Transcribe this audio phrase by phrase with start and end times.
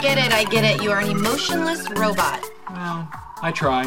[0.00, 0.82] get it, I get it.
[0.82, 2.44] You are an emotionless robot.
[2.70, 3.08] Well,
[3.42, 3.84] I try.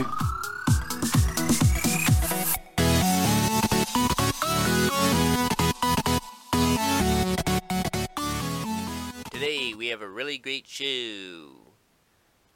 [9.32, 11.68] Today we have a really great show.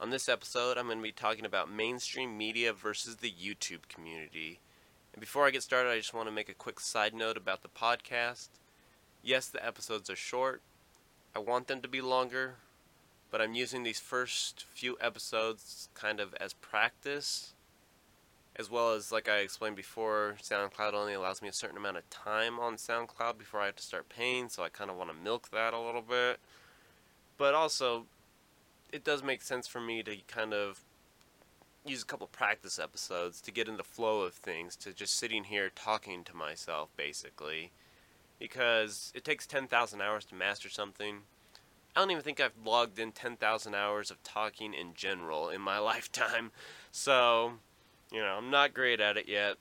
[0.02, 4.60] On this episode, I'm going to be talking about mainstream media versus the YouTube community.
[5.14, 7.62] And before I get started, I just want to make a quick side note about
[7.62, 8.50] the podcast.
[9.24, 10.62] Yes, the episodes are short.
[11.34, 12.56] I want them to be longer,
[13.36, 17.54] but I'm using these first few episodes kind of as practice.
[18.56, 22.10] As well as, like I explained before, SoundCloud only allows me a certain amount of
[22.10, 25.16] time on SoundCloud before I have to start paying, so I kind of want to
[25.22, 26.40] milk that a little bit.
[27.38, 28.06] But also,
[28.94, 30.80] it does make sense for me to kind of
[31.86, 35.44] use a couple practice episodes to get in the flow of things, to just sitting
[35.44, 37.72] here talking to myself, basically.
[38.40, 41.24] Because it takes 10,000 hours to master something.
[41.96, 45.80] I don't even think I've logged in 10,000 hours of talking in general in my
[45.92, 46.52] lifetime.
[46.92, 47.54] So,
[48.12, 49.56] you know, I'm not great at it yet.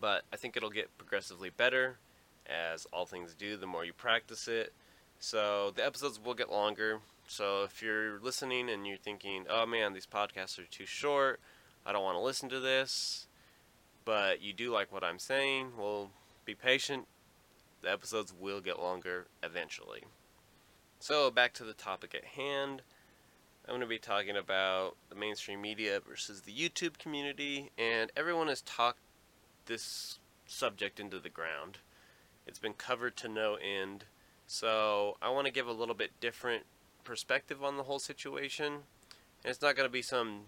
[0.00, 1.98] But I think it'll get progressively better,
[2.46, 4.72] as all things do the more you practice it.
[5.18, 7.00] So the episodes will get longer.
[7.26, 11.40] So if you're listening and you're thinking, oh man, these podcasts are too short,
[11.84, 13.26] I don't want to listen to this,
[14.04, 16.10] but you do like what I'm saying, well,
[16.44, 17.06] be patient.
[17.82, 20.04] The episodes will get longer eventually.
[21.06, 22.82] So back to the topic at hand.
[23.64, 28.48] I'm going to be talking about the mainstream media versus the YouTube community, and everyone
[28.48, 28.98] has talked
[29.66, 30.18] this
[30.48, 31.78] subject into the ground.
[32.44, 34.06] It's been covered to no end
[34.48, 36.64] so I want to give a little bit different
[37.04, 38.72] perspective on the whole situation.
[38.72, 38.82] And
[39.44, 40.46] it's not going to be some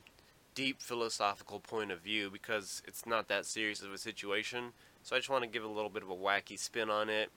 [0.56, 4.72] deep philosophical point of view because it's not that serious of a situation.
[5.04, 7.30] So I just want to give a little bit of a wacky spin on it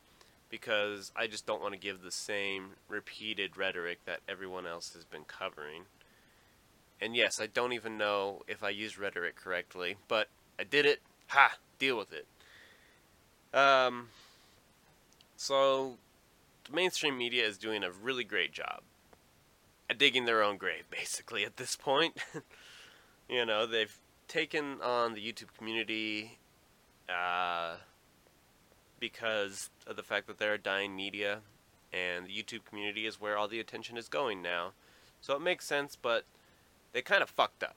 [0.52, 5.06] because I just don't want to give the same repeated rhetoric that everyone else has
[5.06, 5.84] been covering.
[7.02, 10.28] And yes, I don't even know if I used rhetoric correctly, but
[10.60, 11.02] I did it.
[11.30, 11.54] Ha!
[11.80, 12.28] Deal with it.
[13.58, 14.10] Um,
[15.36, 15.98] so
[16.66, 18.82] the mainstream media is doing a really great job
[19.90, 22.18] at digging their own grave, basically, at this point.
[23.30, 26.38] you know, they've taken on the YouTube community
[27.10, 27.76] uh,
[29.02, 31.40] because of the fact that they're a dying media,
[31.92, 34.72] and the YouTube community is where all the attention is going now.
[35.20, 36.24] So it makes sense, but
[36.94, 37.76] they kind of fucked up.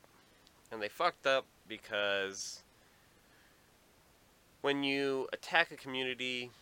[0.70, 2.62] And they fucked up because
[4.60, 6.52] when you attack a community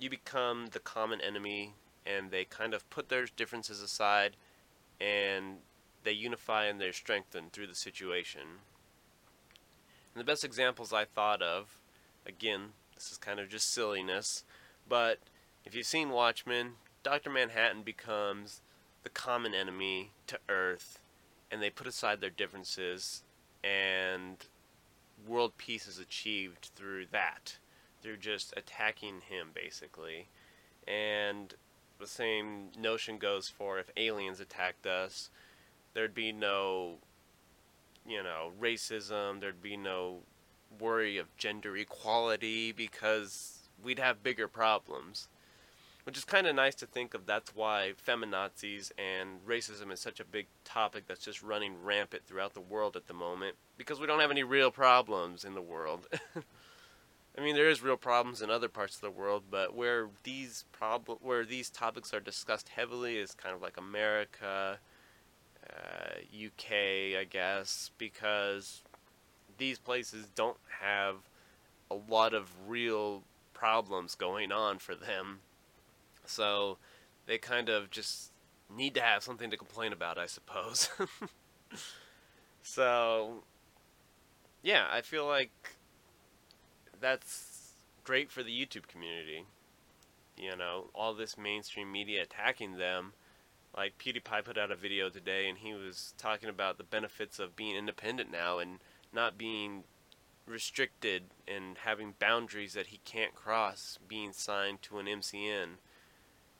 [0.00, 1.74] you become the common enemy,
[2.06, 4.34] and they kind of put their differences aside,
[5.00, 5.58] and
[6.02, 8.40] they unify and they're strengthened through the situation.
[10.14, 11.78] And the best examples I thought of,
[12.26, 14.44] again, this is kind of just silliness,
[14.86, 15.20] but
[15.64, 16.72] if you've seen Watchmen,
[17.02, 17.30] Dr.
[17.30, 18.60] Manhattan becomes
[19.04, 21.00] the common enemy to Earth,
[21.50, 23.22] and they put aside their differences,
[23.64, 24.44] and
[25.26, 27.56] world peace is achieved through that
[28.02, 30.28] through just attacking him basically.
[30.86, 31.54] And
[31.98, 35.30] the same notion goes for if aliens attacked us,
[35.94, 36.98] there'd be no
[38.06, 40.18] you know, racism, there'd be no
[40.78, 45.28] worry of gender equality because we'd have bigger problems.
[46.04, 50.18] Which is kind of nice to think of that's why feminazis and racism is such
[50.18, 54.06] a big topic that's just running rampant throughout the world at the moment because we
[54.06, 56.08] don't have any real problems in the world.
[57.38, 60.64] I mean, there is real problems in other parts of the world, but where these
[60.72, 64.78] problem where these topics are discussed heavily is kind of like America,
[65.68, 68.82] uh, UK, I guess, because
[69.60, 71.16] these places don't have
[71.90, 73.22] a lot of real
[73.52, 75.40] problems going on for them,
[76.24, 76.78] so
[77.26, 78.32] they kind of just
[78.74, 80.88] need to have something to complain about, I suppose.
[82.62, 83.44] so,
[84.62, 85.76] yeah, I feel like
[87.00, 89.44] that's great for the YouTube community.
[90.36, 93.12] You know, all this mainstream media attacking them.
[93.76, 97.54] Like PewDiePie put out a video today and he was talking about the benefits of
[97.54, 98.78] being independent now and
[99.12, 99.84] not being
[100.46, 105.78] restricted and having boundaries that he can't cross being signed to an MCN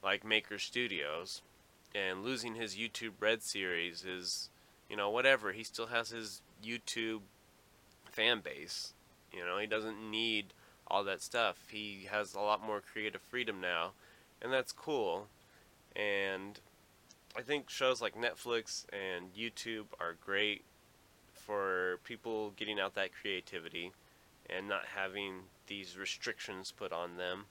[0.02, 1.42] like Maker Studios
[1.94, 4.48] and losing his YouTube Red series is
[4.88, 7.22] you know whatever he still has his YouTube
[8.04, 8.92] fan base
[9.32, 10.46] you know, he doesn't need
[10.86, 11.68] all that stuff.
[11.70, 13.92] He has a lot more creative freedom now,
[14.42, 15.28] and that's cool.
[15.94, 16.58] And
[17.36, 20.64] I think shows like Netflix and YouTube are great
[21.46, 23.92] for people getting out that creativity
[24.48, 25.34] and not having
[25.66, 27.44] these restrictions put on them.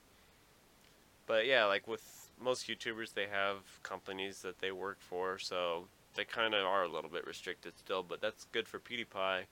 [1.26, 6.26] But yeah, like with most YouTubers they have companies that they work for, so they
[6.26, 8.04] kind of are a little bit restricted still.
[8.04, 9.44] But that's good for PewDiePie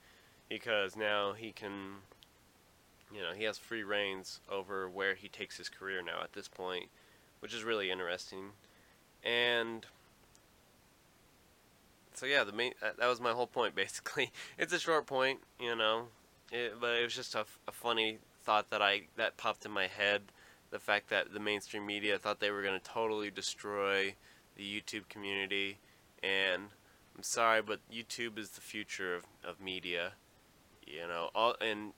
[0.50, 1.98] because now he can,
[3.14, 6.48] you know, he has free reigns over where he takes his career now at this
[6.48, 6.86] point,
[7.40, 8.52] which is really interesting.
[9.24, 9.86] And
[12.18, 14.32] so yeah, the main that was my whole point basically.
[14.58, 16.08] It's a short point, you know,
[16.52, 19.88] it, but it was just a, a funny thought that I that popped in my
[19.88, 20.24] head
[20.70, 24.16] the fact that the mainstream media thought they were going to totally destroy
[24.56, 25.78] the YouTube community.
[26.24, 26.64] And
[27.16, 30.14] I'm sorry, but YouTube is the future of, of media.
[30.86, 31.94] You know, all and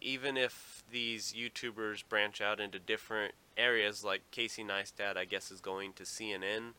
[0.00, 5.60] even if these YouTubers branch out into different areas, like Casey Neistat, I guess, is
[5.60, 6.72] going to CNN.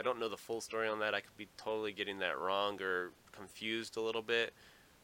[0.00, 1.14] I don't know the full story on that.
[1.14, 4.54] I could be totally getting that wrong or confused a little bit.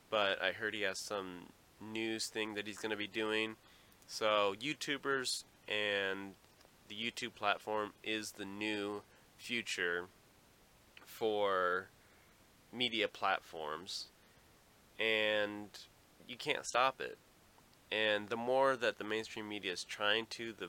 [0.09, 1.53] But I heard he has some
[1.83, 3.57] news thing that he's going to be doing.
[4.07, 6.33] So, YouTubers and
[6.89, 9.03] the YouTube platform is the new
[9.37, 10.07] future
[11.05, 11.89] for
[12.73, 14.07] media platforms
[14.99, 15.69] and
[16.27, 17.19] you can't stop it
[17.93, 20.69] and the more that the mainstream media is trying to the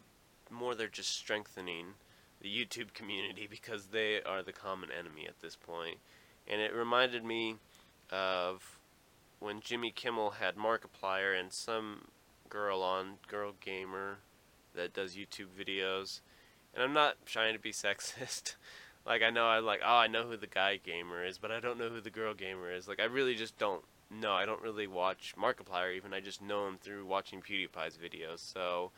[0.49, 1.87] more they're just strengthening
[2.47, 5.97] the YouTube community because they are the common enemy at this point
[6.47, 7.55] and it reminded me
[8.09, 8.79] of
[9.39, 12.07] when Jimmy Kimmel had Markiplier and some
[12.49, 14.19] girl on Girl Gamer
[14.75, 16.21] that does YouTube videos,
[16.73, 18.55] and I'm not trying to be sexist.
[19.05, 21.59] like I know I like oh I know who the guy gamer is, but I
[21.59, 22.87] don't know who the girl gamer is.
[22.87, 24.31] Like I really just don't know.
[24.31, 26.13] I don't really watch Markiplier even.
[26.13, 28.39] I just know him through watching PewDiePie's videos.
[28.39, 28.91] So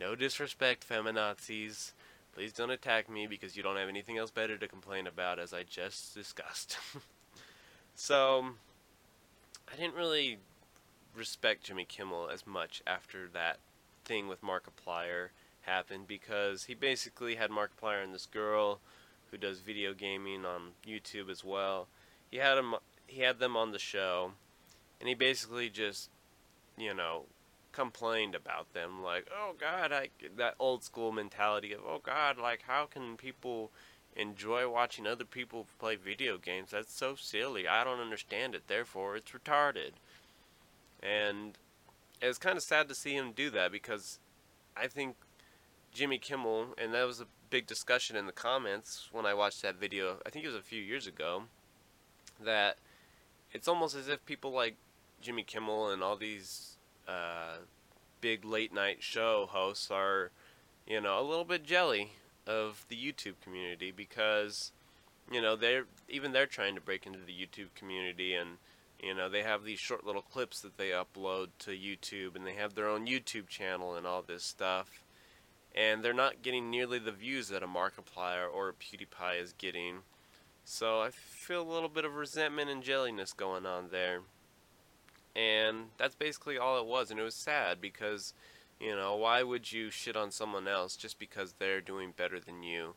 [0.00, 1.92] no disrespect, feminazis.
[2.36, 5.54] Please don't attack me because you don't have anything else better to complain about, as
[5.54, 6.76] I just discussed.
[7.94, 8.44] so,
[9.72, 10.36] I didn't really
[11.16, 13.56] respect Jimmy Kimmel as much after that
[14.04, 15.28] thing with Markiplier
[15.62, 18.80] happened because he basically had Markiplier and this girl
[19.30, 21.88] who does video gaming on YouTube as well.
[22.30, 22.74] He had him
[23.06, 24.32] he had them on the show
[25.00, 26.10] and he basically just
[26.76, 27.24] you know
[27.76, 32.62] complained about them like oh god I that old school mentality of oh god like
[32.66, 33.70] how can people
[34.16, 39.14] enjoy watching other people play video games that's so silly I don't understand it therefore
[39.14, 39.92] it's retarded
[41.02, 41.58] and
[42.22, 44.18] it was kind of sad to see him do that because
[44.74, 45.16] I think
[45.92, 49.76] Jimmy Kimmel, and that was a big discussion in the comments when I watched that
[49.76, 50.18] video.
[50.26, 51.44] I think it was a few years ago.
[52.42, 52.76] That
[53.52, 54.76] it's almost as if people like
[55.22, 56.76] Jimmy Kimmel and all these
[57.08, 57.58] uh,
[58.20, 60.30] big late night show hosts are,
[60.86, 62.12] you know, a little bit jelly
[62.46, 64.72] of the YouTube community because,
[65.30, 68.58] you know, they're even they're trying to break into the YouTube community and
[69.02, 72.54] you know, they have these short little clips that they upload to YouTube and they
[72.54, 75.02] have their own YouTube channel and all this stuff.
[75.74, 79.98] And they're not getting nearly the views that a Markiplier or a PewDiePie is getting.
[80.64, 84.20] So I feel a little bit of resentment and jelliness going on there.
[85.36, 87.10] And that's basically all it was.
[87.10, 88.32] And it was sad because,
[88.80, 92.62] you know, why would you shit on someone else just because they're doing better than
[92.62, 92.94] you?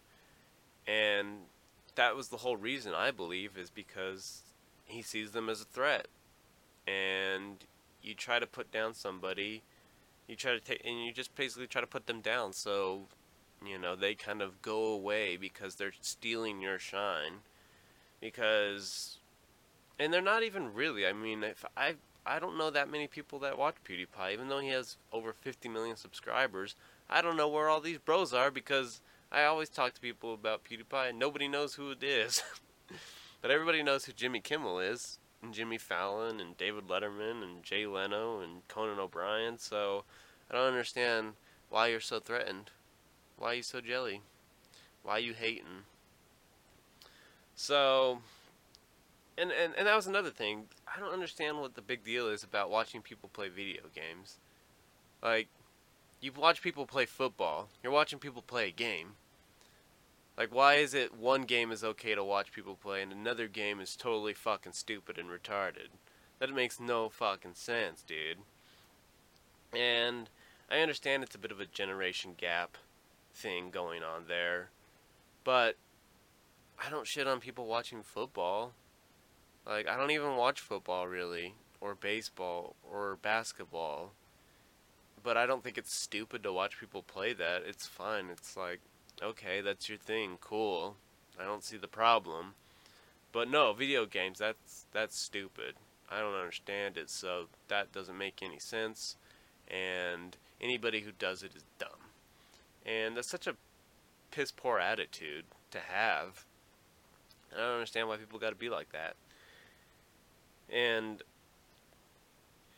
[0.88, 1.40] And
[1.96, 4.44] that was the whole reason, I believe, is because
[4.86, 6.08] he sees them as a threat.
[6.88, 7.58] And
[8.02, 9.62] you try to put down somebody,
[10.28, 12.54] you try to take, and you just basically try to put them down.
[12.54, 13.02] So,
[13.66, 17.42] you know, they kind of go away because they're stealing your shine.
[18.22, 19.18] Because,
[20.00, 21.06] and they're not even really.
[21.06, 21.96] I mean, if I
[22.30, 25.68] I don't know that many people that watch PewDiePie, even though he has over 50
[25.68, 26.76] million subscribers.
[27.10, 30.64] I don't know where all these bros are because I always talk to people about
[30.64, 32.44] PewDiePie and nobody knows who it is.
[33.42, 37.86] But everybody knows who Jimmy Kimmel is, and Jimmy Fallon, and David Letterman, and Jay
[37.86, 39.58] Leno, and Conan O'Brien.
[39.58, 40.04] So
[40.52, 41.34] I don't understand
[41.70, 42.72] why you're so threatened.
[43.38, 44.22] Why you so jelly?
[45.04, 45.86] Why you hating?
[47.56, 48.20] So,
[49.38, 50.66] and, and, and that was another thing.
[50.94, 54.38] I don't understand what the big deal is about watching people play video games.
[55.22, 55.48] Like,
[56.22, 59.14] you watch people play football, you're watching people play a game.
[60.38, 63.82] Like, why is it one game is okay to watch people play and another game
[63.82, 65.90] is totally fucking stupid and retarded?
[66.40, 68.38] That makes no fucking sense, dude.
[69.78, 70.30] And
[70.72, 72.78] I understand it's a bit of a generation gap
[73.34, 74.70] thing going on there,
[75.44, 75.76] but
[76.84, 78.72] I don't shit on people watching football.
[79.66, 84.12] Like, I don't even watch football really, or baseball, or basketball.
[85.22, 87.64] But I don't think it's stupid to watch people play that.
[87.68, 88.28] It's fine.
[88.32, 88.80] It's like,
[89.22, 90.96] okay, that's your thing, cool.
[91.40, 92.54] I don't see the problem.
[93.32, 95.76] But no, video games, that's that's stupid.
[96.10, 99.16] I don't understand it, so that doesn't make any sense.
[99.68, 101.90] And anybody who does it is dumb.
[102.86, 103.56] And that's such a
[104.32, 106.46] piss poor attitude to have.
[107.54, 109.16] I don't understand why people got to be like that.
[110.72, 111.24] And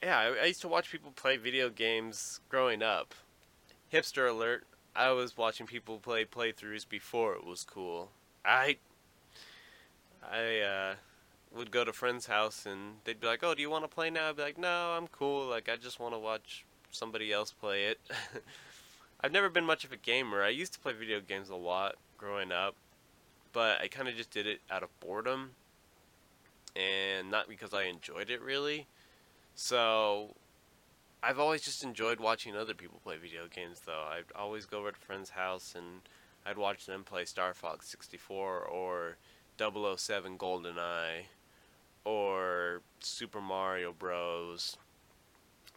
[0.01, 3.13] yeah, I, I used to watch people play video games growing up.
[3.91, 4.65] Hipster alert!
[4.95, 8.11] I was watching people play playthroughs before it was cool.
[8.43, 8.77] I
[10.29, 10.95] I uh,
[11.55, 14.09] would go to friends' house and they'd be like, "Oh, do you want to play
[14.09, 15.47] now?" I'd be like, "No, I'm cool.
[15.47, 17.99] Like, I just want to watch somebody else play it."
[19.21, 20.43] I've never been much of a gamer.
[20.43, 22.75] I used to play video games a lot growing up,
[23.53, 25.51] but I kind of just did it out of boredom
[26.75, 28.87] and not because I enjoyed it really.
[29.55, 30.35] So
[31.23, 34.05] I've always just enjoyed watching other people play video games though.
[34.09, 36.01] I'd always go over to friend's house and
[36.45, 39.17] I'd watch them play Star Fox 64 or
[39.57, 41.25] 007 GoldenEye
[42.05, 44.77] or Super Mario Bros.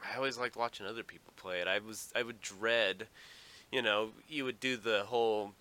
[0.02, 1.68] I always liked watching other people play it.
[1.68, 3.08] I was I would dread,
[3.70, 5.52] you know, you would do the whole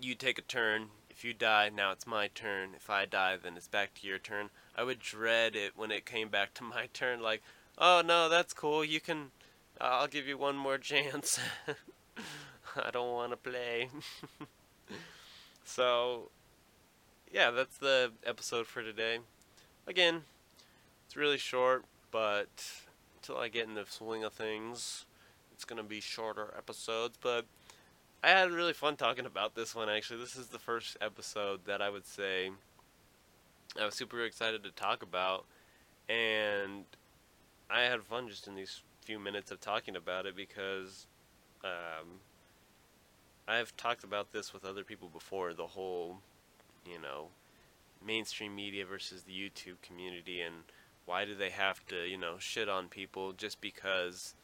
[0.00, 0.88] you take a turn,
[1.24, 2.70] you die, now it's my turn.
[2.76, 4.50] If I die, then it's back to your turn.
[4.76, 7.42] I would dread it when it came back to my turn like,
[7.78, 8.84] "Oh no, that's cool.
[8.84, 9.30] You can
[9.80, 11.38] I'll give you one more chance."
[12.76, 13.88] I don't want to play.
[15.64, 16.30] so,
[17.32, 19.18] yeah, that's the episode for today.
[19.86, 20.22] Again,
[21.04, 22.48] it's really short, but
[23.16, 25.04] until I get in the swing of things,
[25.52, 27.18] it's going to be shorter episodes.
[27.20, 27.44] But
[28.24, 30.20] I had really fun talking about this one, actually.
[30.20, 32.52] This is the first episode that I would say
[33.80, 35.44] I was super excited to talk about.
[36.08, 36.84] And
[37.68, 41.08] I had fun just in these few minutes of talking about it because
[41.64, 42.20] um,
[43.48, 46.18] I've talked about this with other people before the whole,
[46.86, 47.26] you know,
[48.04, 50.54] mainstream media versus the YouTube community and
[51.06, 54.34] why do they have to, you know, shit on people just because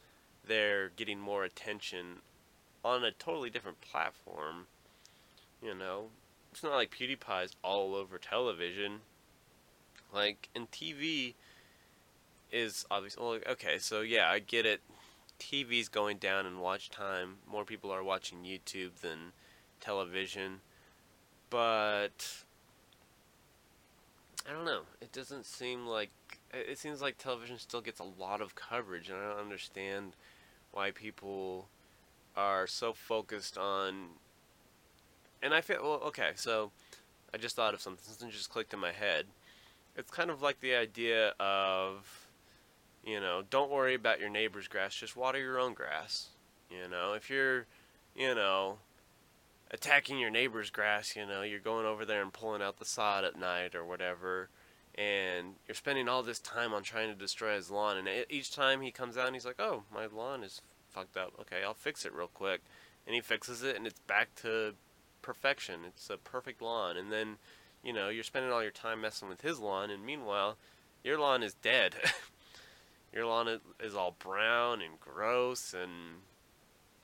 [0.45, 2.17] they're getting more attention
[2.83, 4.67] on a totally different platform?
[5.61, 6.07] You know,
[6.51, 9.01] it's not like PewDiePie's all over television.
[10.13, 11.35] Like, in TV
[12.51, 14.81] is obviously, okay, so yeah, I get it.
[15.39, 17.37] TV's going down in watch time.
[17.49, 19.33] More people are watching YouTube than
[19.79, 20.61] television.
[21.49, 22.43] But
[24.47, 24.81] I don't know.
[25.01, 26.09] It doesn't seem like
[26.53, 30.15] it seems like television still gets a lot of coverage and I don't understand
[30.71, 31.67] why people
[32.39, 34.11] are so focused on
[35.43, 36.71] and I feel well okay, so
[37.33, 39.25] I just thought of something something just clicked in my head.
[39.97, 42.29] It's kind of like the idea of
[43.03, 46.27] you know, don't worry about your neighbor's grass, just water your own grass.
[46.69, 47.65] You know, if you're,
[48.15, 48.77] you know,
[49.71, 53.23] attacking your neighbor's grass, you know, you're going over there and pulling out the sod
[53.23, 54.49] at night or whatever,
[54.95, 58.81] and you're spending all this time on trying to destroy his lawn, and each time
[58.81, 61.33] he comes out and he's like, oh, my lawn is fucked up.
[61.41, 62.61] Okay, I'll fix it real quick.
[63.05, 64.73] And he fixes it, and it's back to
[65.21, 65.81] perfection.
[65.87, 66.97] It's a perfect lawn.
[66.97, 67.37] And then,
[67.83, 70.57] you know, you're spending all your time messing with his lawn, and meanwhile,
[71.03, 71.95] your lawn is dead.
[73.13, 75.91] your lawn is all brown and gross and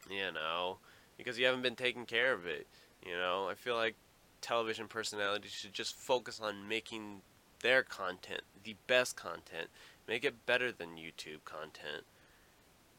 [0.10, 0.78] you know
[1.18, 2.68] because you haven't been taking care of it
[3.04, 3.96] you know i feel like
[4.42, 7.22] television personalities should just focus on making
[7.62, 9.68] their content the best content
[10.08, 12.06] make it better than youtube content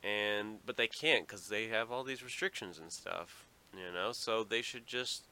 [0.03, 4.45] and but they can't because they have all these restrictions and stuff you know so
[4.45, 5.25] they should just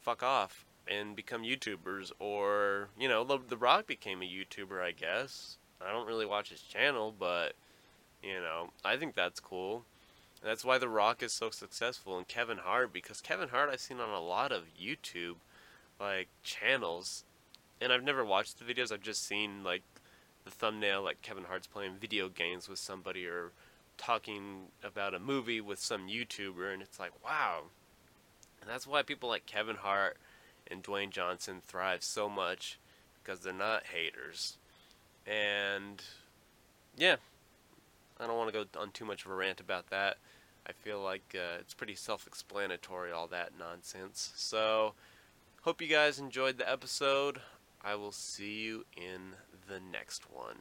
[0.00, 4.90] fuck off and become youtubers or you know the, the rock became a youtuber i
[4.90, 7.54] guess I don't really watch his channel, but
[8.22, 9.84] you know, I think that's cool.
[10.42, 14.00] That's why The Rock is so successful and Kevin Hart because Kevin Hart I've seen
[14.00, 15.36] on a lot of YouTube
[16.00, 17.24] like channels
[17.80, 18.92] and I've never watched the videos.
[18.92, 19.82] I've just seen like
[20.44, 23.52] the thumbnail like Kevin Hart's playing video games with somebody or
[23.98, 27.64] talking about a movie with some YouTuber and it's like, wow.
[28.60, 30.16] And that's why people like Kevin Hart
[30.70, 32.78] and Dwayne Johnson thrive so much
[33.22, 34.56] because they're not haters.
[35.26, 36.02] And
[36.96, 37.16] yeah,
[38.18, 40.16] I don't want to go on too much of a rant about that.
[40.66, 44.32] I feel like uh, it's pretty self explanatory, all that nonsense.
[44.36, 44.94] So,
[45.62, 47.40] hope you guys enjoyed the episode.
[47.82, 49.34] I will see you in
[49.68, 50.56] the next one.